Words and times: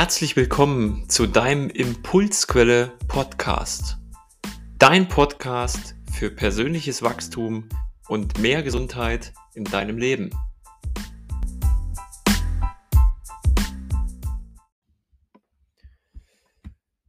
Herzlich 0.00 0.34
willkommen 0.34 1.10
zu 1.10 1.26
deinem 1.26 1.68
Impulsquelle 1.68 2.96
Podcast. 3.06 3.98
Dein 4.78 5.08
Podcast 5.08 5.94
für 6.10 6.30
persönliches 6.30 7.02
Wachstum 7.02 7.68
und 8.08 8.38
mehr 8.38 8.62
Gesundheit 8.62 9.34
in 9.52 9.64
deinem 9.64 9.98
Leben. 9.98 10.30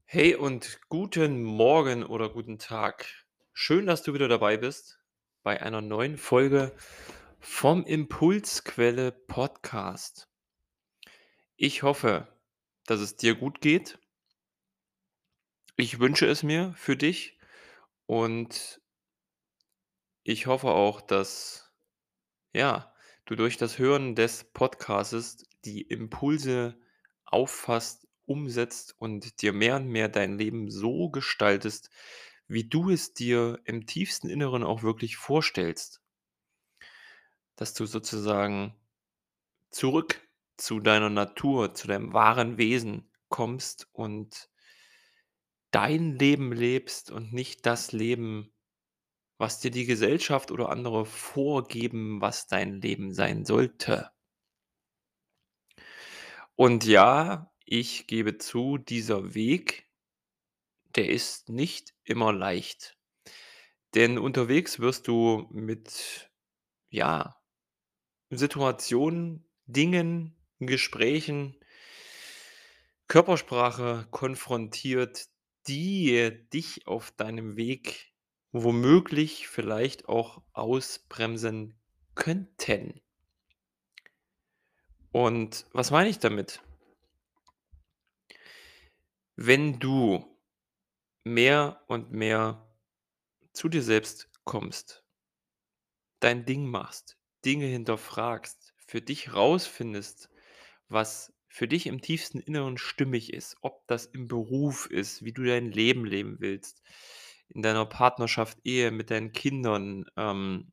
Hey 0.03 0.35
und 0.35 0.81
guten 0.89 1.43
Morgen 1.43 2.03
oder 2.03 2.27
guten 2.27 2.59
Tag. 2.59 3.05
Schön, 3.53 3.85
dass 3.85 4.03
du 4.03 4.13
wieder 4.13 4.27
dabei 4.27 4.57
bist 4.57 4.99
bei 5.43 5.61
einer 5.61 5.79
neuen 5.79 6.17
Folge 6.17 6.73
vom 7.39 7.85
Impulsquelle 7.85 9.13
Podcast. 9.13 10.27
Ich 11.55 11.83
hoffe, 11.83 12.27
dass 12.91 12.99
es 12.99 13.15
dir 13.15 13.35
gut 13.35 13.61
geht. 13.61 13.97
Ich 15.77 15.99
wünsche 15.99 16.27
es 16.27 16.43
mir 16.43 16.73
für 16.75 16.97
dich 16.97 17.39
und 18.05 18.81
ich 20.23 20.45
hoffe 20.47 20.67
auch, 20.67 20.99
dass 20.99 21.71
ja, 22.51 22.93
du 23.23 23.35
durch 23.35 23.55
das 23.55 23.79
Hören 23.79 24.15
des 24.15 24.43
Podcastes 24.43 25.45
die 25.63 25.83
Impulse 25.83 26.77
auffasst, 27.23 28.09
umsetzt 28.25 28.93
und 28.99 29.41
dir 29.41 29.53
mehr 29.53 29.77
und 29.77 29.87
mehr 29.87 30.09
dein 30.09 30.37
Leben 30.37 30.69
so 30.69 31.09
gestaltest, 31.09 31.89
wie 32.49 32.67
du 32.67 32.89
es 32.89 33.13
dir 33.13 33.61
im 33.63 33.85
tiefsten 33.85 34.27
Inneren 34.27 34.63
auch 34.63 34.83
wirklich 34.83 35.15
vorstellst. 35.15 36.01
Dass 37.55 37.73
du 37.73 37.85
sozusagen 37.85 38.75
zurück 39.69 40.19
zu 40.61 40.79
deiner 40.79 41.09
Natur, 41.09 41.73
zu 41.73 41.87
deinem 41.87 42.13
wahren 42.13 42.57
Wesen 42.57 43.11
kommst 43.29 43.87
und 43.93 44.49
dein 45.71 46.17
Leben 46.17 46.51
lebst 46.51 47.11
und 47.11 47.33
nicht 47.33 47.65
das 47.65 47.91
Leben, 47.91 48.53
was 49.37 49.59
dir 49.59 49.71
die 49.71 49.85
Gesellschaft 49.85 50.51
oder 50.51 50.69
andere 50.69 51.05
vorgeben, 51.05 52.21
was 52.21 52.47
dein 52.47 52.81
Leben 52.81 53.13
sein 53.13 53.45
sollte. 53.45 54.11
Und 56.55 56.85
ja, 56.85 57.51
ich 57.65 58.05
gebe 58.05 58.37
zu, 58.37 58.77
dieser 58.77 59.33
Weg, 59.33 59.89
der 60.95 61.09
ist 61.09 61.49
nicht 61.49 61.95
immer 62.03 62.33
leicht. 62.33 62.97
Denn 63.95 64.17
unterwegs 64.17 64.79
wirst 64.79 65.07
du 65.07 65.47
mit, 65.51 66.29
ja, 66.89 67.41
Situationen, 68.29 69.49
Dingen, 69.65 70.40
Gesprächen, 70.67 71.55
Körpersprache 73.07 74.07
konfrontiert, 74.11 75.27
die 75.67 76.31
dich 76.53 76.87
auf 76.87 77.11
deinem 77.11 77.55
Weg 77.57 78.13
womöglich 78.51 79.47
vielleicht 79.47 80.07
auch 80.07 80.41
ausbremsen 80.53 81.79
könnten. 82.15 83.01
Und 85.11 85.65
was 85.73 85.91
meine 85.91 86.09
ich 86.09 86.19
damit? 86.19 86.61
Wenn 89.35 89.79
du 89.79 90.25
mehr 91.23 91.83
und 91.87 92.11
mehr 92.11 92.67
zu 93.53 93.69
dir 93.69 93.83
selbst 93.83 94.29
kommst, 94.45 95.03
dein 96.19 96.45
Ding 96.45 96.65
machst, 96.65 97.17
Dinge 97.43 97.65
hinterfragst, 97.65 98.73
für 98.87 99.01
dich 99.01 99.33
rausfindest, 99.33 100.29
was 100.91 101.33
für 101.47 101.67
dich 101.67 101.87
im 101.87 102.01
tiefsten 102.01 102.39
Inneren 102.39 102.77
stimmig 102.77 103.33
ist, 103.33 103.57
ob 103.61 103.85
das 103.87 104.05
im 104.05 104.27
Beruf 104.27 104.89
ist, 104.89 105.23
wie 105.23 105.33
du 105.33 105.43
dein 105.43 105.71
Leben 105.71 106.05
leben 106.05 106.37
willst, 106.39 106.81
in 107.49 107.61
deiner 107.61 107.85
Partnerschaft, 107.85 108.59
Ehe, 108.63 108.91
mit 108.91 109.11
deinen 109.11 109.33
Kindern, 109.33 110.05
ähm, 110.15 110.71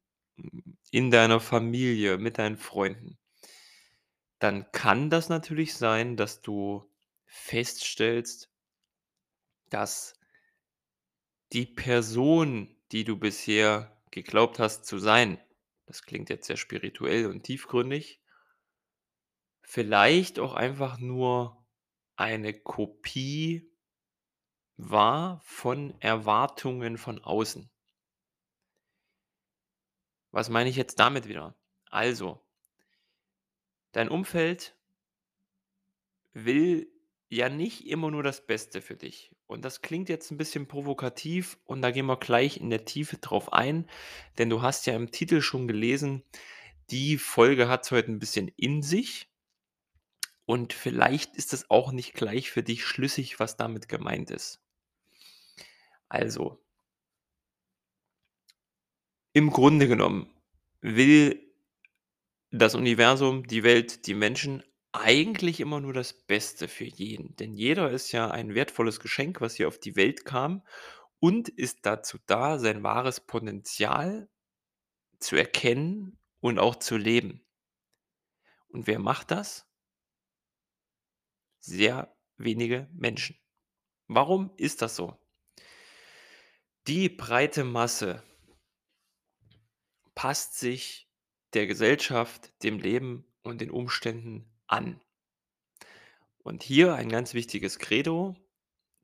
in 0.91 1.11
deiner 1.11 1.41
Familie, 1.41 2.19
mit 2.19 2.39
deinen 2.39 2.57
Freunden, 2.57 3.19
dann 4.39 4.71
kann 4.71 5.11
das 5.11 5.29
natürlich 5.29 5.75
sein, 5.75 6.17
dass 6.17 6.43
du 6.43 6.89
feststellst, 7.27 8.51
dass 9.69 10.15
die 11.53 11.67
Person, 11.67 12.77
die 12.93 13.05
du 13.05 13.19
bisher 13.19 14.01
geglaubt 14.11 14.59
hast 14.59 14.87
zu 14.87 14.99
sein, 14.99 15.41
das 15.87 16.03
klingt 16.03 16.31
jetzt 16.31 16.47
sehr 16.47 16.57
spirituell 16.57 17.27
und 17.27 17.43
tiefgründig, 17.43 18.18
vielleicht 19.69 20.39
auch 20.39 20.55
einfach 20.55 20.99
nur 20.99 21.63
eine 22.17 22.55
Kopie 22.55 23.71
war 24.79 25.43
von 25.45 25.95
Erwartungen 26.01 26.97
von 26.97 27.23
außen. 27.23 27.71
Was 30.31 30.49
meine 30.49 30.71
ich 30.71 30.77
jetzt 30.77 30.99
damit 30.99 31.29
wieder? 31.29 31.55
Also, 31.91 32.43
dein 33.93 34.09
Umfeld 34.09 34.75
will 36.33 36.91
ja 37.29 37.51
nicht 37.51 37.87
immer 37.87 38.11
nur 38.11 38.23
das 38.23 38.47
Beste 38.47 38.81
für 38.81 38.97
dich. 38.97 39.37
Und 39.47 39.67
das 39.67 39.83
klingt 39.83 40.09
jetzt 40.09 40.31
ein 40.31 40.39
bisschen 40.39 40.67
provokativ 40.67 41.59
und 41.67 41.83
da 41.83 41.91
gehen 41.91 42.07
wir 42.07 42.17
gleich 42.17 42.57
in 42.57 42.71
der 42.71 42.87
Tiefe 42.87 43.19
drauf 43.19 43.53
ein, 43.53 43.87
denn 44.39 44.49
du 44.49 44.63
hast 44.63 44.87
ja 44.87 44.97
im 44.97 45.11
Titel 45.11 45.43
schon 45.43 45.69
gelesen, 45.69 46.25
die 46.89 47.19
Folge 47.19 47.69
hat 47.69 47.85
es 47.85 47.91
heute 47.91 48.11
ein 48.11 48.19
bisschen 48.19 48.49
in 48.57 48.81
sich. 48.81 49.29
Und 50.49 50.73
vielleicht 50.73 51.37
ist 51.37 51.53
es 51.53 51.69
auch 51.69 51.93
nicht 51.93 52.15
gleich 52.15 52.51
für 52.51 52.63
dich 52.63 52.87
schlüssig, 52.87 53.39
was 53.39 53.59
damit 53.59 53.87
gemeint 53.87 54.31
ist. 54.31 54.63
Also, 56.09 56.59
im 59.35 59.51
Grunde 59.51 59.89
genommen 59.89 60.33
will 60.81 61.53
das 62.51 62.75
Universum, 62.75 63.47
die 63.47 63.63
Welt, 63.63 64.07
die 64.07 64.15
Menschen 64.15 64.63
eigentlich 64.93 65.61
immer 65.61 65.81
nur 65.81 65.93
das 65.93 66.15
Beste 66.15 66.67
für 66.67 66.87
jeden. 66.87 67.37
Denn 67.37 67.53
jeder 67.53 67.91
ist 67.91 68.11
ja 68.13 68.31
ein 68.31 68.55
wertvolles 68.55 69.01
Geschenk, 69.01 69.43
was 69.43 69.57
hier 69.57 69.69
auf 69.69 69.79
die 69.79 69.97
Welt 69.97 70.25
kam 70.25 70.63
und 71.21 71.51
ist 71.51 71.81
dazu 71.85 72.17
da, 72.25 72.59
sein 72.59 72.83
wahres 72.83 73.21
Potenzial 73.21 74.31
zu 75.19 75.37
erkennen 75.37 76.19
und 76.41 76.59
auch 76.59 76.77
zu 76.77 76.97
leben. 76.97 77.45
Und 78.69 78.87
wer 78.87 78.99
macht 78.99 79.31
das? 79.31 79.68
Sehr 81.61 82.15
wenige 82.37 82.89
Menschen. 82.93 83.37
Warum 84.07 84.53
ist 84.57 84.83
das 84.83 84.97
so? 84.97 85.19
Die 86.87 87.09
breite 87.09 87.65
Masse 87.65 88.23
passt 90.15 90.59
sich 90.59 91.09
der 91.53 91.67
Gesellschaft, 91.67 92.53
dem 92.63 92.79
Leben 92.79 93.25
und 93.43 93.61
den 93.61 93.71
Umständen 93.71 94.51
an. 94.67 95.01
Und 96.39 96.63
hier 96.63 96.95
ein 96.95 97.09
ganz 97.09 97.35
wichtiges 97.35 97.79
Credo. 97.79 98.37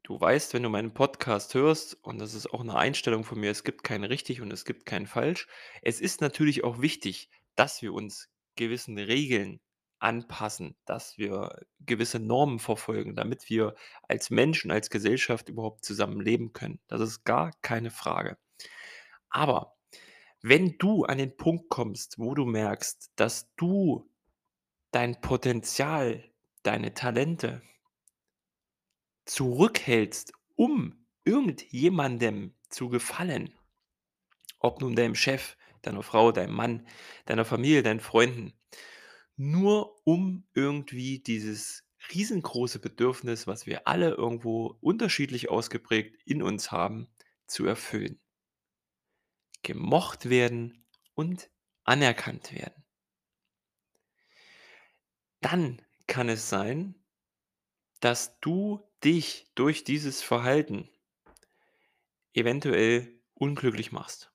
Du 0.02 0.20
weißt, 0.20 0.54
wenn 0.54 0.62
du 0.62 0.68
meinen 0.68 0.94
Podcast 0.94 1.54
hörst, 1.54 2.02
und 2.02 2.18
das 2.18 2.34
ist 2.34 2.46
auch 2.52 2.60
eine 2.60 2.76
Einstellung 2.76 3.24
von 3.24 3.40
mir, 3.40 3.50
es 3.50 3.64
gibt 3.64 3.84
kein 3.84 4.04
richtig 4.04 4.40
und 4.40 4.52
es 4.52 4.64
gibt 4.64 4.86
kein 4.86 5.06
falsch. 5.06 5.46
Es 5.82 6.00
ist 6.00 6.20
natürlich 6.20 6.64
auch 6.64 6.80
wichtig, 6.80 7.30
dass 7.54 7.82
wir 7.82 7.92
uns 7.92 8.30
gewissen 8.56 8.98
Regeln 8.98 9.60
anpassen, 10.04 10.76
dass 10.84 11.18
wir 11.18 11.64
gewisse 11.80 12.20
Normen 12.20 12.58
verfolgen, 12.58 13.16
damit 13.16 13.48
wir 13.48 13.74
als 14.02 14.30
Menschen, 14.30 14.70
als 14.70 14.90
Gesellschaft 14.90 15.48
überhaupt 15.48 15.84
zusammen 15.84 16.20
leben 16.20 16.52
können. 16.52 16.78
Das 16.86 17.00
ist 17.00 17.24
gar 17.24 17.52
keine 17.62 17.90
Frage. 17.90 18.36
Aber 19.30 19.74
wenn 20.42 20.76
du 20.78 21.04
an 21.04 21.18
den 21.18 21.36
Punkt 21.36 21.70
kommst, 21.70 22.18
wo 22.18 22.34
du 22.34 22.44
merkst, 22.44 23.12
dass 23.16 23.52
du 23.56 24.08
dein 24.90 25.20
Potenzial, 25.22 26.22
deine 26.62 26.92
Talente 26.92 27.62
zurückhältst, 29.24 30.32
um 30.54 31.06
irgendjemandem 31.24 32.54
zu 32.68 32.90
gefallen, 32.90 33.54
ob 34.58 34.82
nun 34.82 34.94
deinem 34.94 35.14
Chef, 35.14 35.56
deiner 35.80 36.02
Frau, 36.02 36.30
deinem 36.30 36.54
Mann, 36.54 36.86
deiner 37.24 37.46
Familie, 37.46 37.82
deinen 37.82 38.00
Freunden, 38.00 38.52
nur 39.36 40.00
um 40.06 40.46
irgendwie 40.54 41.18
dieses 41.18 41.84
riesengroße 42.12 42.78
Bedürfnis, 42.78 43.46
was 43.46 43.66
wir 43.66 43.88
alle 43.88 44.10
irgendwo 44.10 44.76
unterschiedlich 44.80 45.50
ausgeprägt 45.50 46.16
in 46.24 46.42
uns 46.42 46.70
haben, 46.70 47.08
zu 47.46 47.66
erfüllen. 47.66 48.20
Gemocht 49.62 50.28
werden 50.28 50.86
und 51.14 51.50
anerkannt 51.84 52.52
werden. 52.54 52.84
Dann 55.40 55.82
kann 56.06 56.28
es 56.28 56.48
sein, 56.48 56.94
dass 58.00 58.38
du 58.40 58.82
dich 59.02 59.50
durch 59.54 59.84
dieses 59.84 60.22
Verhalten 60.22 60.90
eventuell 62.34 63.20
unglücklich 63.34 63.92
machst. 63.92 64.32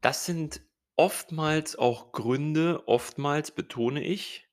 Das 0.00 0.26
sind 0.26 0.62
oftmals 0.96 1.76
auch 1.76 2.12
Gründe 2.12 2.86
oftmals 2.88 3.50
betone 3.52 4.02
ich, 4.04 4.48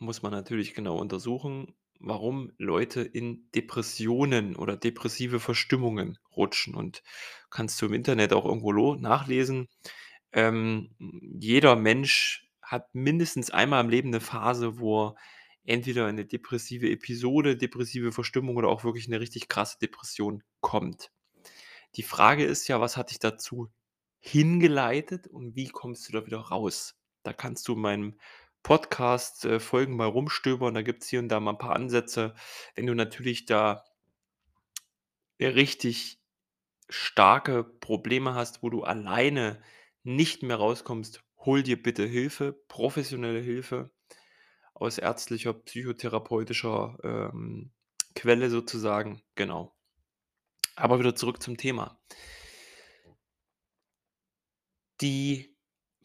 muss 0.00 0.22
man 0.22 0.32
natürlich 0.32 0.74
genau 0.74 0.98
untersuchen, 0.98 1.74
warum 2.00 2.52
Leute 2.58 3.02
in 3.02 3.50
Depressionen 3.54 4.56
oder 4.56 4.76
depressive 4.76 5.40
Verstimmungen 5.40 6.18
rutschen 6.36 6.74
und 6.74 7.02
kannst 7.50 7.80
du 7.82 7.86
im 7.86 7.94
Internet 7.94 8.32
auch 8.34 8.44
irgendwo 8.46 8.94
nachlesen. 8.96 9.68
Ähm, 10.32 10.94
jeder 11.40 11.76
Mensch 11.76 12.48
hat 12.62 12.94
mindestens 12.94 13.50
einmal 13.50 13.84
im 13.84 13.90
Leben 13.90 14.10
'ne 14.10 14.20
Phase, 14.20 14.78
wo 14.80 15.08
er 15.08 15.16
entweder 15.64 16.08
in 16.10 16.16
'ne 16.16 16.26
depressive 16.26 16.90
Episode, 16.90 17.56
depressive 17.56 18.12
Verstimmung 18.12 18.56
oder 18.56 18.68
auch 18.68 18.84
wirklich 18.84 19.08
'ne 19.08 19.20
richtig 19.20 19.48
krasse 19.48 19.78
Depression 19.80 20.42
kommt. 20.60 21.10
Die 21.96 22.02
Frage 22.04 22.44
ist 22.44 22.68
ja, 22.68 22.80
was 22.80 22.96
hat 22.98 23.10
dich 23.12 23.18
dazu 23.20 23.70
hingeleitet 24.20 25.26
und 25.26 25.56
wie 25.56 25.68
kommst 25.68 26.08
du 26.08 26.12
da 26.12 26.26
wieder 26.26 26.38
raus? 26.38 26.96
Da 27.22 27.32
kannst 27.32 27.68
du 27.68 27.74
in 27.74 27.80
meinem 27.80 28.20
Podcast, 28.62 29.44
äh, 29.44 29.60
Folgen 29.60 29.96
mal 29.96 30.08
rumstöbern, 30.08 30.74
da 30.74 30.82
gibt's 30.82 31.08
hier 31.08 31.20
und 31.20 31.28
da 31.28 31.40
mal 31.40 31.52
'n 31.52 31.58
paar 31.58 31.76
Ansätze. 31.76 32.34
Wenn 32.74 32.86
du 32.86 32.94
natürlich 32.94 33.46
da 33.46 33.84
richtig 35.40 36.20
starke 36.88 37.64
Probleme 37.64 38.34
hast, 38.34 38.62
wo 38.62 38.70
du 38.70 38.82
alleine 38.82 39.62
nicht 40.02 40.42
mehr 40.42 40.56
rauskommst, 40.56 41.22
hol 41.38 41.62
dir 41.62 41.82
bitte 41.82 42.04
Hilfe, 42.06 42.52
professionelle 42.68 43.40
Hilfe 43.40 43.90
aus 44.74 44.98
ärztlicher, 44.98 45.54
psychotherapeutischer, 45.54 46.98
ähm, 47.04 47.72
Quelle 48.14 48.50
sozusagen, 48.50 49.22
genau. 49.36 49.76
Aber 50.76 50.98
wieder 50.98 51.14
zurück 51.14 51.42
zum 51.42 51.56
Thema. 51.56 52.00
Die 55.00 55.56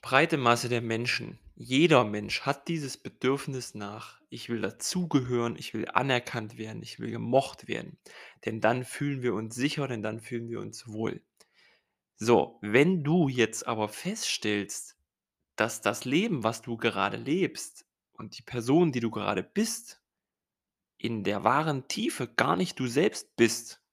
breite 0.02 0.38
Masse 0.38 0.70
der 0.70 0.82
Menschen, 0.82 1.40
jeder 1.56 2.04
Mensch 2.04 2.42
hat 2.42 2.68
dieses 2.68 2.98
Bedürfnis 2.98 3.76
nach: 3.76 4.22
„Ich 4.30 4.50
will 4.50 4.62
dazugehören, 4.62 5.56
ich 5.56 5.74
will 5.74 5.88
anerkannt 5.88 6.58
werden, 6.58 6.82
ich 6.84 7.00
will 7.00 7.12
gemocht 7.12 7.68
werden“, 7.68 7.98
denn 8.46 8.62
dann 8.62 8.86
fühlen 8.86 9.22
wir 9.22 9.34
uns 9.34 9.56
sicher, 9.56 9.88
denn 9.88 10.02
dann 10.02 10.20
fühlen 10.22 10.50
wir 10.50 10.60
uns 10.60 10.88
wohl. 10.88 11.22
So, 12.18 12.60
wenn 12.62 13.04
du 13.04 13.28
jetzt 13.30 13.68
aber 13.68 13.90
feststellst, 13.90 14.98
dass 15.56 15.82
das 15.82 16.06
Leben, 16.06 16.44
was 16.44 16.62
du 16.62 16.78
gerade 16.78 17.18
lebst 17.18 17.86
und 18.14 18.38
die 18.38 18.44
Person, 18.44 18.92
die 18.92 19.00
du 19.02 19.12
gerade 19.12 19.44
bist 19.44 20.02
in 20.98 21.24
der 21.24 21.44
wahren 21.44 21.88
Tiefe 21.88 22.28
gar 22.28 22.56
nicht 22.56 22.80
du 22.80 22.88
selbst 22.88 23.36
bist 23.36 23.84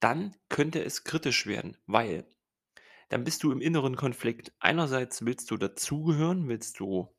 dann 0.00 0.36
könnte 0.48 0.82
es 0.84 1.04
kritisch 1.04 1.46
werden, 1.46 1.76
weil 1.86 2.24
dann 3.10 3.24
bist 3.24 3.42
du 3.42 3.52
im 3.52 3.60
inneren 3.60 3.96
Konflikt. 3.96 4.52
Einerseits 4.60 5.24
willst 5.24 5.50
du 5.50 5.56
dazugehören, 5.58 6.48
willst 6.48 6.80
du 6.80 7.14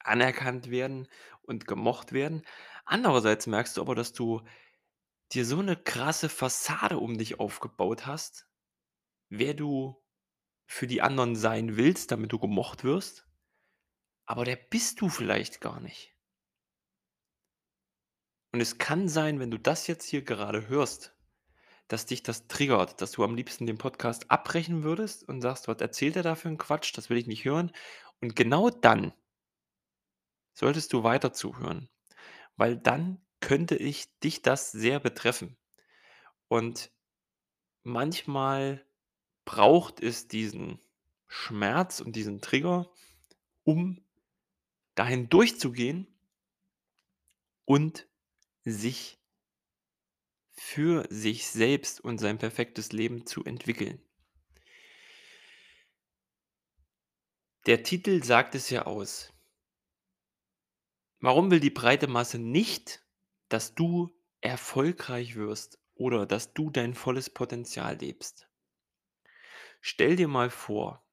anerkannt 0.00 0.70
werden 0.70 1.08
und 1.42 1.66
gemocht 1.66 2.12
werden. 2.12 2.42
Andererseits 2.84 3.46
merkst 3.46 3.76
du 3.76 3.80
aber, 3.80 3.94
dass 3.94 4.12
du 4.12 4.42
dir 5.32 5.46
so 5.46 5.62
'ne 5.62 5.76
krasse 5.76 6.28
Fassade 6.28 6.98
um 6.98 7.18
dich 7.18 7.40
aufgebaut 7.40 8.06
hast, 8.06 8.48
wer 9.30 9.54
du 9.54 10.02
für 10.66 10.86
die 10.88 11.02
anderen 11.02 11.36
sein 11.36 11.76
willst, 11.76 12.12
damit 12.12 12.32
du 12.32 12.38
gemocht 12.40 12.84
wirst, 12.84 13.28
aber 14.26 14.44
der 14.44 14.56
bist 14.56 15.00
du 15.00 15.08
vielleicht 15.08 15.60
gar 15.60 15.80
nicht. 15.80 16.14
Und 18.54 18.60
es 18.60 18.78
kann 18.78 19.08
sein, 19.08 19.38
wenn 19.40 19.50
du 19.50 19.58
das 19.58 19.86
jetzt 19.86 20.04
hier 20.06 20.22
gerade 20.22 20.68
hörst, 20.68 21.13
dass 21.88 22.06
dich 22.06 22.22
das 22.22 22.46
triggert, 22.48 23.00
dass 23.00 23.12
du 23.12 23.24
am 23.24 23.34
liebsten 23.36 23.66
den 23.66 23.78
Podcast 23.78 24.30
abbrechen 24.30 24.82
würdest 24.84 25.26
und 25.28 25.40
sagst: 25.42 25.68
„Was 25.68 25.80
erzählt 25.80 26.16
der 26.16 26.22
da 26.22 26.34
für 26.34 26.48
'n 26.48 26.58
Quatsch? 26.58 26.96
Das 26.96 27.10
will 27.10 27.18
ich 27.18 27.26
nicht 27.26 27.44
hören.“ 27.44 27.72
Und 28.20 28.36
genau 28.36 28.70
dann 28.70 29.12
solltest 30.56 30.92
du 30.92 31.02
weiter 31.02 31.32
zuhören, 31.32 31.88
weil 32.56 32.76
dann 32.76 33.20
könnte 33.40 33.76
ich 33.76 34.18
dich 34.20 34.42
das 34.42 34.72
sehr 34.72 35.00
betreffen. 35.00 35.56
Und 36.48 36.92
manchmal 37.84 38.86
braucht 39.46 40.00
es 40.02 40.28
diesen 40.28 40.80
Schmerz 41.28 42.00
und 42.00 42.16
diesen 42.16 42.40
Trigger, 42.40 42.90
um 43.64 44.04
da 44.96 45.06
hindurchzugehen 45.06 46.08
und 47.68 48.06
sich 48.64 49.18
für 50.54 51.06
sich 51.10 51.46
selbst 51.46 52.00
und 52.00 52.18
sein 52.18 52.38
perfektes 52.38 52.92
Leben 52.92 53.26
zu 53.26 53.44
entwickeln. 53.44 54.00
Der 57.66 57.82
Titel 57.82 58.22
sagt 58.22 58.54
es 58.54 58.70
ja 58.70 58.86
aus. 58.86 59.32
Warum 61.20 61.50
will 61.50 61.60
die 61.60 61.70
breite 61.70 62.06
Masse 62.06 62.38
nicht, 62.38 63.04
dass 63.48 63.74
du 63.74 64.14
erfolgreich 64.40 65.36
wirst 65.36 65.78
oder 65.94 66.26
dass 66.26 66.52
du 66.52 66.70
dein 66.70 66.94
volles 66.94 67.30
Potenzial 67.30 67.96
lebst? 67.96 68.48
Stell 69.80 70.16
dir 70.16 70.28
mal 70.28 70.50
vor 70.50 71.04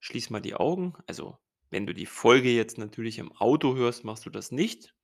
schließ 0.00 0.30
mal 0.30 0.40
die 0.40 0.54
Augen. 0.54 0.94
Also, 1.06 1.38
wenn 1.70 1.86
du 1.86 1.94
die 1.94 2.06
Folge 2.06 2.50
jetzt 2.50 2.78
natürlich 2.78 3.18
im 3.18 3.32
Auto 3.36 3.76
hörst, 3.76 4.04
machst 4.04 4.26
du 4.26 4.30
das 4.30 4.50
nicht, 4.50 4.94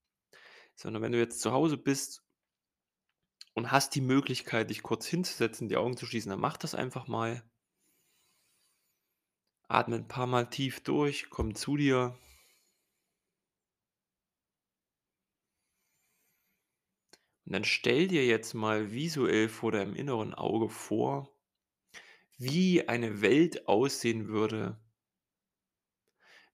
sondern 0.75 1.03
wenn 1.03 1.13
du 1.13 1.19
jetzt 1.19 1.41
zu 1.41 1.53
Hause 1.53 1.77
bist 1.77 2.25
und 3.57 3.73
hast 3.73 3.95
die 3.97 4.03
Möglichkeit, 4.03 4.71
dich 4.71 4.83
kurz 4.85 5.07
hinzusetzen, 5.07 5.69
die 5.69 5.77
Augen 5.79 5.97
zu 5.97 6.07
schließen, 6.07 6.31
dann 6.31 6.41
mach 6.41 6.59
das 6.59 6.75
einfach 6.77 7.09
mal. 7.09 7.43
Atme 9.71 9.97
'n 9.97 10.07
paarmal 10.07 10.51
tief 10.51 10.81
durch, 10.81 11.31
komm 11.31 11.55
zu 11.55 11.77
dir. 11.77 12.17
Und 17.47 17.53
dann 17.53 17.65
stell 17.65 18.09
dir 18.09 18.27
jetzt 18.27 18.55
mal 18.55 18.91
visuell 18.93 19.49
vor 19.49 19.71
deinem 19.71 19.95
inneren 19.95 20.35
Auge 20.35 20.69
vor, 20.69 21.31
wie 22.39 22.89
eine 22.89 23.21
Welt 23.23 23.69
aussehen 23.69 24.29
würde 24.29 24.79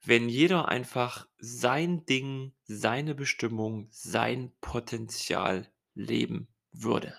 wenn 0.04 0.28
jeder 0.28 0.68
einfach 0.68 1.28
sein 1.38 2.04
Ding, 2.06 2.52
seine 2.64 3.14
Bestimmung, 3.14 3.86
sein 3.90 4.52
Potenzial 4.60 5.68
leben 5.94 6.51
würde. 6.72 7.18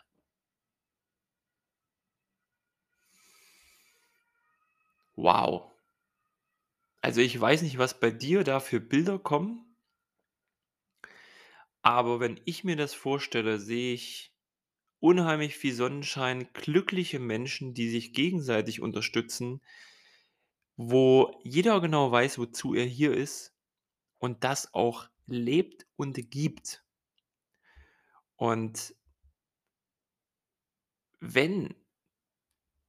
Wow. 5.16 5.72
Also, 7.02 7.22
ich 7.22 7.40
weiß 7.40 7.62
nicht, 7.62 7.78
was 7.78 8.00
bei 8.00 8.10
dir 8.10 8.44
da 8.44 8.60
für 8.60 8.80
Bilder 8.80 9.20
kommen 9.20 9.76
aber 11.82 12.20
wenn 12.20 12.40
ich 12.46 12.64
mir 12.64 12.76
das 12.76 12.94
vorstelle, 12.94 13.60
sehe 13.60 13.94
ich 13.94 14.34
unheimlich 15.00 15.56
viel 15.56 15.74
Sonnenschein, 15.74 16.50
glückliche 16.54 17.20
Menschen, 17.20 17.74
die 17.74 17.90
sich 17.90 18.14
gegenseitig 18.14 18.82
unterstützen 18.82 19.62
wo 20.78 21.40
jeder 21.44 21.82
genau 21.82 22.12
weiß, 22.12 22.38
wozu 22.38 22.76
er 22.76 22.86
hier 22.86 23.12
ist 23.14 23.56
und 24.20 24.44
das 24.44 24.74
auch 24.74 25.10
lebt 25.28 25.88
und 25.96 26.30
gibt. 26.32 26.84
Und 28.36 28.94
wenn 31.26 31.74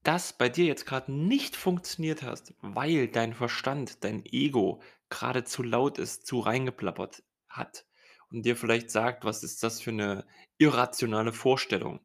das 0.06 0.34
bei 0.34 0.50
dir 0.50 0.66
jetzt 0.66 0.84
grad 0.84 1.08
nicht 1.08 1.56
funktioniert 1.56 2.22
hast, 2.22 2.52
weil 2.60 3.08
dein 3.08 3.32
Verstand, 3.32 4.04
dein 4.04 4.22
Ego 4.26 4.82
grade 5.08 5.44
zu 5.44 5.62
laut 5.62 5.96
ist, 5.98 6.26
zu 6.26 6.40
reingeplappert 6.40 7.22
hat 7.48 7.86
und 8.30 8.42
dir 8.44 8.54
vielleicht 8.54 8.90
sagt: 8.90 9.24
„Was 9.24 9.42
ist 9.42 9.62
das 9.62 9.80
für 9.80 9.92
'ne 9.92 10.26
irrationale 10.58 11.32
Vorstellung?“ 11.32 12.00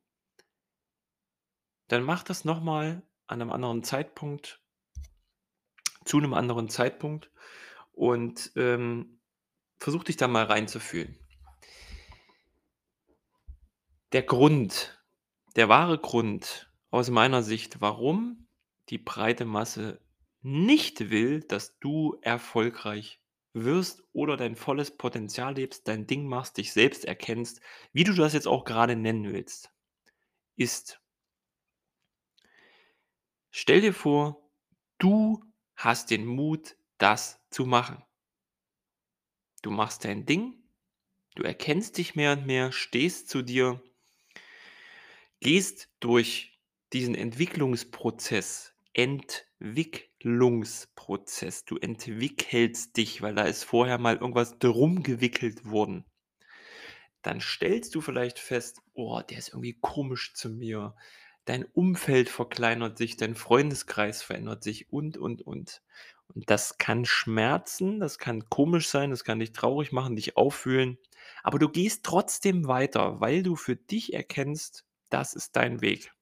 Dann 1.90 2.04
mach 2.04 2.22
das 2.24 2.46
noch 2.46 2.62
mal 2.62 3.02
an 3.26 3.40
'nem 3.40 3.52
anderen 3.52 3.84
Zeitpunkt 3.84 4.62
zu 6.06 6.20
'nem 6.20 6.34
anderen 6.34 6.70
Zeitpunkt 6.70 7.32
und, 7.94 8.52
ähm, 8.56 9.20
versuch 9.80 10.04
dich 10.04 10.18
da 10.18 10.28
mal 10.28 10.46
reinzufühlen. 10.46 11.18
Der 14.14 14.24
Grund, 14.24 14.99
der 15.60 15.68
wahre 15.68 15.98
Grund 15.98 16.72
aus 16.90 17.10
meiner 17.10 17.44
Sicht, 17.44 17.82
warum 17.82 18.48
die 18.88 18.98
breite 18.98 19.44
Masse 19.44 20.00
nicht 20.42 21.10
will, 21.10 21.42
dass 21.42 21.78
du 21.80 22.18
erfolgreich 22.22 23.20
wirst 23.52 24.02
oder 24.14 24.38
dein 24.38 24.56
volles 24.56 24.96
Potenzial 24.96 25.56
lebst, 25.56 25.86
dein 25.90 26.08
Ding 26.08 26.28
machst, 26.28 26.56
dich 26.56 26.72
selbst 26.72 27.04
erkennst, 27.04 27.60
wie 27.92 28.06
du 28.06 28.14
das 28.14 28.32
jetzt 28.32 28.48
auch 28.48 28.64
grade 28.64 28.96
nennen 28.96 29.34
willst, 29.34 29.70
ist 30.56 31.02
stell 33.52 33.82
dir 33.82 33.94
vor, 33.94 34.50
du 34.98 35.44
hast 35.76 36.10
den 36.10 36.26
Mut, 36.26 36.78
das 37.00 37.38
zu 37.50 37.66
machen. 37.66 38.02
Du 39.62 39.72
machst 39.72 40.06
dein 40.06 40.26
Ding, 40.26 40.64
du 41.36 41.44
erkennst 41.44 41.98
dich 41.98 42.16
mehr 42.16 42.32
und 42.32 42.46
mehr, 42.46 42.72
stehst 42.72 43.28
zu 43.28 43.42
dir 43.42 43.84
gehst 45.40 45.90
durch 46.00 46.60
diesen 46.92 47.16
Entwicklungsprozess 47.16 48.74
Entwicklungsprozess. 48.94 51.66
Du 51.66 51.78
entwickelst 51.78 52.96
dich, 52.98 53.22
weil 53.22 53.36
da 53.36 53.44
ist 53.44 53.64
vorher 53.64 53.98
mal 53.98 54.18
irgendwas 54.18 54.60
drum 54.60 55.04
gewickelt 55.04 55.64
worden. 55.66 56.06
Dann 57.22 57.42
stellst 57.42 57.96
du 57.96 58.02
vielleicht 58.02 58.40
fest, 58.40 58.82
oh, 58.94 59.22
der 59.22 59.38
ist 59.38 59.50
irgendwie 59.50 59.78
komisch 59.80 60.34
zu 60.34 60.50
mir. 60.50 60.96
Dein 61.46 61.66
Umfeld 61.66 62.30
verkleinert 62.30 62.98
sich, 62.98 63.18
dein 63.18 63.36
Freundeskreis 63.36 64.24
verändert 64.24 64.64
sich 64.64 64.92
und, 64.92 65.18
und, 65.18 65.42
und. 65.42 65.82
Und 66.28 66.50
das 66.50 66.78
kann 66.78 67.06
schmerzen, 67.06 68.00
das 68.00 68.20
kann 68.20 68.50
komisch 68.50 68.88
sein, 68.88 69.10
das 69.10 69.24
kann 69.24 69.40
dich 69.40 69.52
traurig 69.52 69.92
machen, 69.92 70.16
dich 70.16 70.38
auffühlen. 70.38 71.00
Aber 71.42 71.58
du 71.58 71.70
gehst 71.70 72.06
trotzdem 72.06 72.68
weiter, 72.68 73.20
weil 73.20 73.42
du 73.44 73.56
für 73.56 73.76
dich 73.76 74.14
erkennst, 74.14 74.86
das 75.10 75.34
ist 75.34 75.56
dein 75.56 75.82
Weg. 75.82 76.14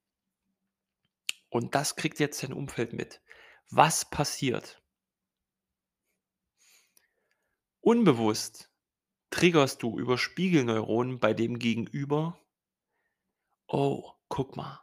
Und 1.50 1.76
das 1.76 1.96
kriegt 1.96 2.20
jetzt 2.20 2.44
dein 2.44 2.54
Umfeld 2.54 2.94
mit. 2.94 3.22
Was 3.70 4.10
passiert? 4.10 4.82
Unbewusst 7.82 8.70
triggerst 9.30 9.82
du 9.84 9.98
über 10.00 10.18
Spiegelneuronen 10.18 11.20
bei 11.20 11.34
dem 11.34 11.60
Gegenüber. 11.60 12.40
Oh, 13.68 14.14
guck 14.30 14.56
mal, 14.56 14.82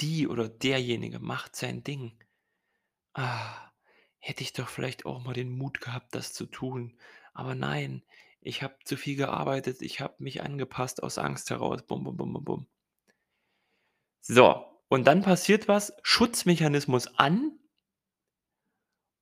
die 0.00 0.28
oder 0.28 0.48
derjenige 0.48 1.20
macht 1.20 1.56
sein 1.56 1.82
Ding. 1.82 2.18
Ah, 3.14 3.70
hätte 4.18 4.42
ich 4.42 4.52
doch 4.52 4.68
vielleicht 4.68 5.06
auch 5.06 5.22
mal 5.22 5.34
den 5.34 5.56
Mut 5.56 5.80
gehabt, 5.80 6.14
das 6.14 6.32
zu 6.32 6.46
tun. 6.46 6.98
Aber 7.32 7.54
nein, 7.54 8.02
ich 8.40 8.62
habe 8.62 8.76
zu 8.84 8.96
viel 8.96 9.16
gearbeitet, 9.16 9.82
ich 9.82 10.00
habe 10.00 10.22
mich 10.22 10.42
angepasst 10.42 11.02
aus 11.02 11.18
Angst 11.18 11.50
heraus. 11.50 11.82
Bum, 11.86 12.04
bum, 12.04 12.16
bum, 12.16 12.32
bum, 12.32 12.44
bum. 12.44 12.66
So, 14.26 14.64
und 14.88 15.06
dann 15.06 15.20
passiert 15.20 15.68
was, 15.68 15.92
Schutzmechanismus 16.02 17.18
an 17.18 17.58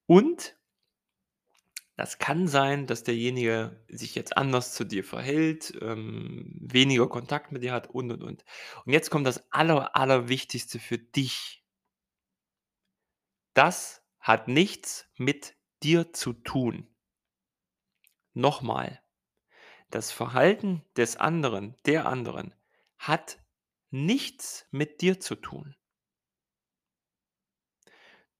und 0.06 0.56
das 1.96 2.18
kann 2.18 2.46
sein, 2.46 2.86
dass 2.86 3.02
derjenige 3.02 3.84
sich 3.88 4.14
jetzt 4.14 4.36
anders 4.36 4.74
zu 4.74 4.84
dir 4.84 5.02
verhält, 5.02 5.76
ähm, 5.82 6.56
weniger 6.60 7.08
Kontakt 7.08 7.50
mit 7.50 7.64
dir 7.64 7.72
hat 7.72 7.90
und, 7.90 8.12
und, 8.12 8.22
und. 8.22 8.44
Und 8.84 8.92
jetzt 8.92 9.10
kommt 9.10 9.26
das 9.26 9.52
Aller, 9.52 9.96
Allerwichtigste 9.96 10.78
für 10.78 10.98
dich. 10.98 11.64
Das 13.54 14.04
hat 14.20 14.46
nichts 14.46 15.08
mit 15.18 15.56
dir 15.82 16.12
zu 16.12 16.32
tun. 16.32 16.88
Nochmal, 18.34 19.02
das 19.90 20.12
Verhalten 20.12 20.84
des 20.96 21.16
anderen, 21.16 21.74
der 21.86 22.06
anderen, 22.06 22.54
hat 22.98 23.41
nichts 23.92 24.66
mit 24.70 25.00
dir 25.00 25.20
zu 25.20 25.36
tun. 25.36 25.76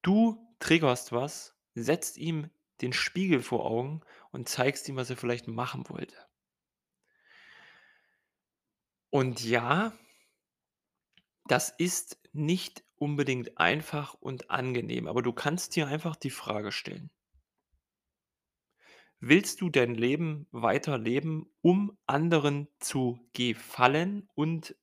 Du 0.01 0.55
triggerst 0.59 1.11
was, 1.11 1.55
setzt 1.75 2.17
ihm 2.17 2.49
den 2.81 2.93
Spiegel 2.93 3.41
vor 3.41 3.65
Augen 3.65 4.01
und 4.31 4.49
zeigst 4.49 4.89
ihm, 4.89 4.95
was 4.95 5.09
er 5.09 5.17
vielleicht 5.17 5.47
machen 5.47 5.87
wollte. 5.89 6.17
Und 9.09 9.43
ja, 9.43 9.93
das 11.45 11.69
ist 11.69 12.19
nicht 12.31 12.83
unbedingt 12.95 13.57
einfach 13.57 14.15
und 14.15 14.49
angenehm, 14.49 15.07
aber 15.07 15.21
du 15.21 15.33
kannst 15.33 15.75
dir 15.75 15.87
einfach 15.87 16.15
die 16.15 16.31
Frage 16.31 16.71
stellen. 16.71 17.11
Willst 19.19 19.61
du 19.61 19.69
dein 19.69 19.95
Leben 19.95 20.47
weiterleben, 20.51 21.45
um 21.61 21.97
anderen 22.07 22.67
zu 22.79 23.29
gefallen 23.33 24.27
und 24.35 24.75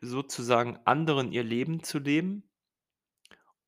sozusagen 0.00 0.78
anderen 0.84 1.32
ihr 1.32 1.44
Leben 1.44 1.82
zu 1.82 1.98
leben? 1.98 2.48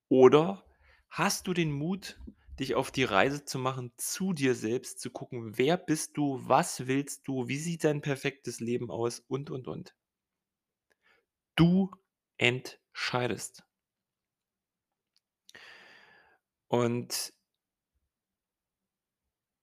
Oder 0.09 0.65
hast 1.09 1.47
du 1.47 1.55
den 1.55 1.73
Mut, 1.73 2.19
dich 2.59 2.75
auf 2.75 2.91
die 2.91 3.05
Reise 3.05 3.45
zu 3.45 3.59
machen, 3.59 3.93
zu 3.97 4.33
dir 4.33 4.55
selbst 4.55 5.01
zu 5.01 5.11
gucken, 5.11 5.57
wer 5.59 5.77
bist 5.77 6.17
du, 6.17 6.41
was 6.43 6.87
willst 6.87 7.29
du, 7.29 7.49
wie 7.49 7.59
sieht 7.59 7.85
dein 7.85 8.01
perfektes 8.01 8.61
Leben 8.61 8.91
aus 8.91 9.21
und, 9.21 9.51
und, 9.51 9.69
und. 9.69 9.95
Du 11.55 11.91
entscheidest. 12.37 13.65
Und 16.69 17.33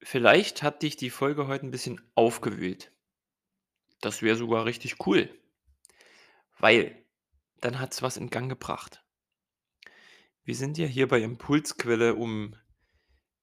vielleicht 0.02 0.64
hat 0.64 0.82
dich 0.82 0.98
die 0.98 1.10
Folge 1.10 1.48
heute 1.48 1.66
ein 1.66 1.72
bisschen 1.72 2.02
aufgewühlt. 2.16 2.92
Das 4.02 4.22
wäre 4.22 4.36
sogar 4.36 4.66
richtig 4.66 5.06
cool, 5.06 5.30
weil 6.58 7.04
dann 7.62 7.80
hat 7.80 7.94
es 7.94 8.02
was 8.02 8.18
in 8.18 8.30
Gang 8.30 8.50
gebracht. 8.50 9.04
Wir 10.44 10.56
sind 10.56 10.78
ja 10.78 10.86
hier 10.86 11.08
bei 11.08 11.22
Impulsquelle, 11.22 12.16
um 12.16 12.56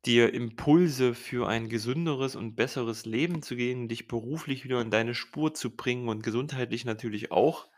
dir 0.05 0.35
Impulse 0.35 1.15
für 1.15 1.49
ein 1.49 1.69
gesünderes 1.69 2.37
und 2.37 2.55
besseres 2.55 3.05
Leben 3.07 3.43
zu 3.43 3.57
geben, 3.57 3.89
dich 3.89 4.09
beruflich 4.09 4.65
wieder 4.65 4.81
in 4.81 4.91
deine 4.91 5.15
Spur 5.15 5.55
zu 5.55 5.77
bringen 5.77 6.09
und 6.09 6.23
gesundheitlich 6.23 6.85
natürlich 6.85 7.31
auch. 7.31 7.69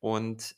Und 0.00 0.56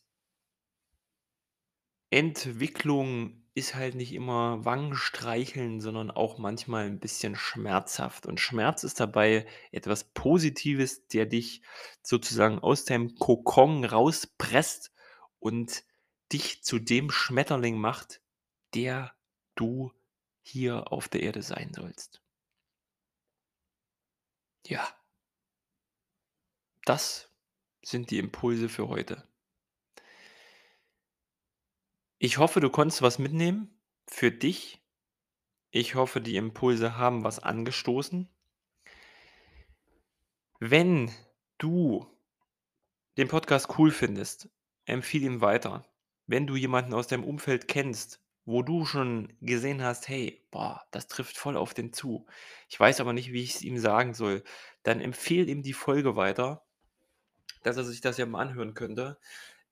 Entwicklung 2.10 3.43
ist 3.54 3.76
halt 3.76 3.94
nicht 3.94 4.12
immer 4.12 4.64
Wangenstreicheln, 4.64 5.80
sondern 5.80 6.10
auch 6.10 6.38
manchmal 6.38 6.86
ein 6.86 6.98
bisschen 6.98 7.36
schmerzhaft. 7.36 8.26
Und 8.26 8.40
Schmerz 8.40 8.82
ist 8.82 8.98
dabei 8.98 9.46
etwas 9.70 10.04
Positives, 10.04 11.06
der 11.06 11.26
dich 11.26 11.62
sozusagen 12.02 12.58
aus 12.58 12.84
deinem 12.84 13.14
Kokon 13.14 13.84
rauspresst 13.84 14.92
und 15.38 15.84
dich 16.32 16.64
zu 16.64 16.80
dem 16.80 17.10
Schmetterling 17.10 17.78
macht, 17.78 18.20
der 18.74 19.14
du 19.54 19.92
hier 20.42 20.92
auf 20.92 21.08
der 21.08 21.22
Erde 21.22 21.42
sein 21.42 21.72
sollst. 21.72 22.20
Ja. 24.66 24.86
Das 26.84 27.30
sind 27.82 28.10
die 28.10 28.18
Impulse 28.18 28.68
für 28.68 28.88
heute. 28.88 29.26
Ich 32.24 32.38
hoffe, 32.38 32.60
du 32.60 32.70
konntest 32.70 33.02
was 33.02 33.18
mitnehmen 33.18 33.68
für 34.06 34.32
dich. 34.32 34.82
Ich 35.70 35.94
hoffe, 35.94 36.22
die 36.22 36.36
Impulse 36.36 36.96
haben 36.96 37.22
was 37.22 37.38
angestoßen. 37.38 38.30
Wenn 40.58 41.10
du 41.58 42.06
den 43.18 43.28
Podcast 43.28 43.76
cool 43.76 43.90
findest, 43.90 44.48
empfehle 44.86 45.26
ihn 45.26 45.42
weiter. 45.42 45.84
Wenn 46.26 46.46
du 46.46 46.56
jemanden 46.56 46.94
aus 46.94 47.08
deinem 47.08 47.24
Umfeld 47.24 47.68
kennst, 47.68 48.22
wo 48.46 48.62
du 48.62 48.86
schon 48.86 49.30
gesehen 49.42 49.82
hast, 49.82 50.08
hey, 50.08 50.46
boah, 50.50 50.82
das 50.92 51.08
trifft 51.08 51.36
voll 51.36 51.58
auf 51.58 51.74
den 51.74 51.92
zu. 51.92 52.24
Ich 52.70 52.80
weiß 52.80 53.00
aber 53.00 53.12
nicht, 53.12 53.32
wie 53.32 53.42
ich 53.42 53.56
es 53.56 53.60
ihm 53.60 53.76
sagen 53.76 54.14
soll. 54.14 54.42
Dann 54.82 55.02
empfehle 55.02 55.50
ihm 55.50 55.62
die 55.62 55.74
Folge 55.74 56.16
weiter, 56.16 56.64
dass 57.62 57.76
er 57.76 57.84
sich 57.84 58.00
das 58.00 58.16
ja 58.16 58.24
mal 58.24 58.40
anhören 58.40 58.72
könnte. 58.72 59.18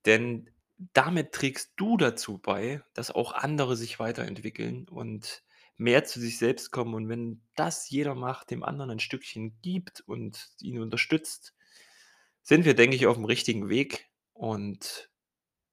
Denn 0.05 0.51
damit 0.93 1.33
trägst 1.33 1.73
du 1.77 1.97
dazu 1.97 2.39
bei, 2.39 2.83
dass 2.95 3.11
auch 3.11 3.33
andere 3.33 3.77
sich 3.77 3.99
weiterentwickeln 3.99 4.89
und 4.89 5.43
mehr 5.77 6.05
zu 6.05 6.21
sich 6.21 6.39
selbst 6.39 6.71
kommen. 6.71 6.95
Und 6.95 7.09
wenn 7.09 7.43
das 7.57 7.91
jeder 7.91 8.15
macht, 8.15 8.51
dem 8.51 8.63
anderen 8.63 8.91
ein 8.91 9.01
Stückchen 9.01 9.59
gibt 9.63 10.01
und 10.01 10.51
ihn 10.61 10.81
unterstützt, 10.81 11.55
sind 12.43 12.65
wir, 12.65 12.75
denke 12.75 12.97
ich, 12.97 13.07
auf 13.07 13.17
dem 13.17 13.25
richtigen 13.25 13.69
Weg. 13.69 14.09
Und 14.33 15.11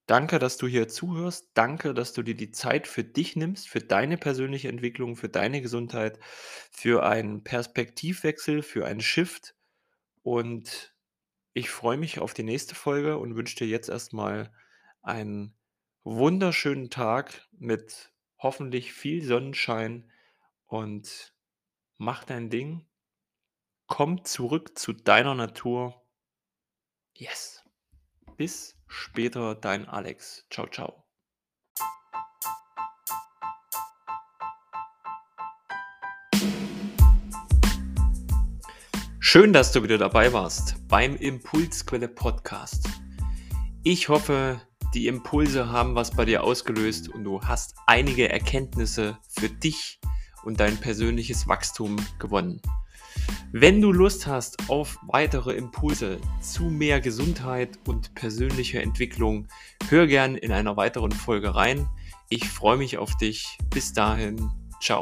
danke, 0.05 0.39
dass 0.39 0.57
du 0.57 0.67
hier 0.67 0.87
zuhörst. 0.87 1.49
Danke, 1.53 1.93
dass 1.93 2.13
du 2.13 2.23
dir 2.23 2.35
die 2.35 2.51
Zeit 2.51 2.87
für 2.87 3.03
dich 3.03 3.35
nimmst, 3.35 3.69
für 3.69 3.81
deine 3.81 4.17
persönliche 4.17 4.69
Entwicklung, 4.69 5.15
für 5.15 5.29
deine 5.29 5.61
Gesundheit, 5.61 6.19
für 6.71 7.05
einen 7.05 7.43
Perspektivwechsel, 7.43 8.61
für 8.63 8.85
einen 8.85 9.01
Shift. 9.01 9.55
Und 10.23 10.93
ich 11.53 11.69
freue 11.69 11.97
mich 11.97 12.19
auf 12.19 12.33
die 12.33 12.43
nächste 12.43 12.75
Folge 12.75 13.17
und 13.17 13.35
wünsche 13.35 13.55
dir 13.55 13.67
jetzt 13.67 13.89
erstmal 13.89 14.51
einen 15.01 15.57
wunderschönen 16.03 16.89
Tag 16.89 17.47
mit 17.51 18.11
hoffentlich 18.37 18.93
viel 18.93 19.23
Sonnenschein 19.23 20.11
und 20.65 21.33
mach 21.97 22.23
dein 22.23 22.49
Ding. 22.49 22.87
Komm 23.87 24.23
zurück 24.23 24.77
zu 24.77 24.93
deiner 24.93 25.35
Natur. 25.35 26.05
Yes. 27.15 27.63
Bis 28.37 28.79
später, 28.87 29.55
dein 29.55 29.87
Alex. 29.87 30.45
Ciao, 30.49 30.67
ciao. 30.67 31.05
Schön, 39.19 39.53
dass 39.53 39.71
du 39.71 39.83
wieder 39.83 39.99
dabei 39.99 40.33
warst 40.33 40.87
beim 40.87 41.15
Impulsquelle 41.15 42.07
Podcast. 42.07 42.89
Ich 43.83 44.09
hoffe, 44.09 44.59
die 44.93 45.07
Impulse 45.07 45.69
haben 45.71 45.95
was 45.95 46.11
bei 46.11 46.25
dir 46.25 46.43
ausgelöst 46.43 47.09
und 47.09 47.23
du 47.23 47.41
hast 47.41 47.75
einige 47.85 48.29
Erkenntnisse 48.29 49.17
für 49.27 49.49
dich 49.49 49.99
und 50.43 50.59
dein 50.59 50.77
persönliches 50.77 51.47
Wachstum 51.47 51.97
gewonnen. 52.17 52.61
Wenn 53.51 53.81
du 53.81 53.91
Lust 53.91 54.27
hast 54.27 54.69
auf 54.69 54.97
weitere 55.07 55.53
Impulse 55.53 56.19
zu 56.41 56.63
mehr 56.65 57.01
Gesundheit 57.01 57.79
und 57.87 58.13
persönlicher 58.15 58.81
Entwicklung, 58.81 59.47
hör 59.89 60.07
gern 60.07 60.35
in 60.35 60.51
einer 60.51 60.77
weiteren 60.77 61.11
Folge 61.11 61.55
rein. 61.55 61.87
Ich 62.29 62.47
freue 62.47 62.77
mich 62.77 62.97
auf 62.97 63.17
dich. 63.17 63.57
Bis 63.69 63.93
dahin. 63.93 64.49
Ciao. 64.79 65.01